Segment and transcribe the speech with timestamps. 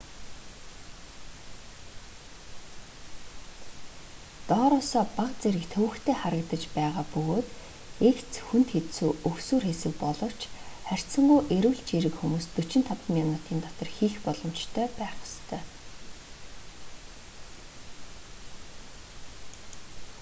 [4.49, 7.47] доороосоо бага зэрэг төвөгтэй харагдаж байгаа бөгөөд
[8.09, 10.41] эгц хүнд хэцүү өгсүүр хэсэг боловч
[10.87, 15.61] харьцангуй эрүүл чийрэг хүмүүс 45 минутын дотор хийх боломжтой байх ёстой